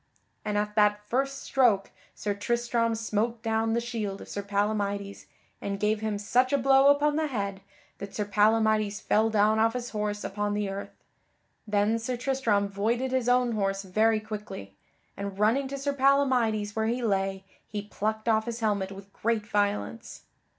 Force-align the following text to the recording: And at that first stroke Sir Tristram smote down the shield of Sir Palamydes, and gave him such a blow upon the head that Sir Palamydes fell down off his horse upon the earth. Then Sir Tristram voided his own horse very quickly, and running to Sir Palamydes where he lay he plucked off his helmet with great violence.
And 0.43 0.57
at 0.57 0.73
that 0.73 1.07
first 1.07 1.43
stroke 1.43 1.91
Sir 2.15 2.33
Tristram 2.33 2.95
smote 2.95 3.43
down 3.43 3.73
the 3.73 3.79
shield 3.79 4.19
of 4.19 4.27
Sir 4.29 4.41
Palamydes, 4.41 5.27
and 5.61 5.79
gave 5.79 6.01
him 6.01 6.17
such 6.17 6.51
a 6.51 6.57
blow 6.57 6.87
upon 6.87 7.17
the 7.17 7.27
head 7.27 7.61
that 7.99 8.15
Sir 8.15 8.25
Palamydes 8.25 8.99
fell 8.99 9.29
down 9.29 9.59
off 9.59 9.73
his 9.73 9.91
horse 9.91 10.23
upon 10.23 10.55
the 10.55 10.67
earth. 10.69 10.89
Then 11.67 11.99
Sir 11.99 12.17
Tristram 12.17 12.67
voided 12.67 13.11
his 13.11 13.29
own 13.29 13.51
horse 13.51 13.83
very 13.83 14.19
quickly, 14.19 14.75
and 15.15 15.37
running 15.37 15.67
to 15.67 15.77
Sir 15.77 15.93
Palamydes 15.93 16.75
where 16.75 16.87
he 16.87 17.03
lay 17.03 17.43
he 17.67 17.83
plucked 17.83 18.27
off 18.27 18.45
his 18.47 18.59
helmet 18.59 18.91
with 18.91 19.13
great 19.13 19.45
violence. 19.45 20.23